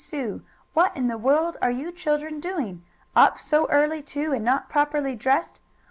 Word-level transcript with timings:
Sue! 0.03 0.41
What 0.73 0.97
in 0.97 1.05
the 1.05 1.17
world 1.19 1.57
are 1.61 1.69
you 1.69 1.91
children 1.91 2.39
doing? 2.39 2.83
Up 3.15 3.39
so 3.39 3.67
early, 3.69 4.01
too, 4.01 4.33
and 4.33 4.43
not 4.43 4.67
properly 4.67 5.15
dressed! 5.15 5.61